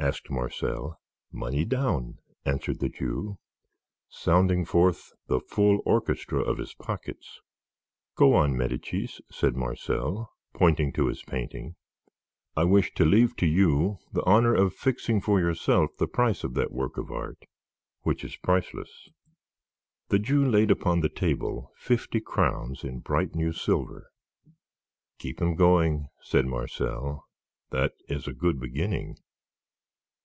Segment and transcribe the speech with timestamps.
[0.00, 0.96] asked Marcel.
[1.32, 3.36] "Money down," answered the Jew,
[4.08, 7.40] sounding forth the full orchestra of his pockets.
[8.14, 11.74] "Go on, Medicis," said Marcel, pointing to his painting.
[12.56, 16.54] "I wish to leave to you the honor of fixing for yourself the price of
[16.54, 17.44] that work of art
[18.02, 19.08] which is priceless."
[20.10, 24.06] The Jew laid Upon the table fifty crowns in bright new silver.
[25.18, 27.24] "Keep them going," said Marcel;
[27.70, 29.16] "that is a good beginning."